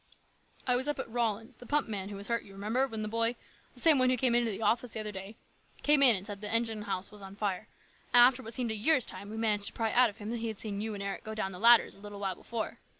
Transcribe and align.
"I 0.67 0.75
was 0.75 0.87
up 0.87 0.97
at 0.97 1.07
Rollins', 1.07 1.57
the 1.57 1.67
pump 1.67 1.87
man 1.87 2.09
who 2.09 2.15
was 2.15 2.27
hurt, 2.27 2.41
you 2.41 2.53
remember, 2.53 2.87
when 2.87 3.03
the 3.03 3.07
boy 3.07 3.35
the 3.75 3.79
same 3.81 3.99
one 3.99 4.07
THE 4.07 4.15
RESCUE. 4.15 4.25
79 4.29 4.33
who 4.33 4.45
came 4.45 4.45
to 4.45 4.57
the 4.57 4.65
office 4.65 4.93
the 4.93 4.99
other 4.99 5.11
day 5.11 5.35
came 5.83 6.01
in 6.01 6.15
and 6.15 6.25
said 6.25 6.41
the 6.41 6.51
engine 6.51 6.81
house 6.81 7.11
was 7.11 7.21
on 7.21 7.35
fire; 7.35 7.67
and 8.11 8.21
after 8.23 8.41
what 8.41 8.51
seemed 8.51 8.71
like 8.71 8.77
a 8.77 8.81
year's 8.83 9.05
time 9.05 9.29
we 9.29 9.37
managed 9.37 9.67
to 9.67 9.73
pry 9.73 9.91
out 9.91 10.09
of 10.09 10.17
him 10.17 10.31
that 10.31 10.39
he 10.39 10.47
had 10.47 10.57
seen 10.57 10.81
you 10.81 10.95
and 10.95 11.03
Eric 11.03 11.23
go 11.23 11.35
down 11.35 11.51
the 11.51 11.59
ladders 11.59 11.93
a 11.93 11.99
little 11.99 12.19
while 12.19 12.33
before. 12.33 12.79